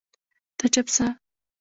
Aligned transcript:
ته 0.57 0.65
چپ 0.73 0.87
سه 0.95 1.05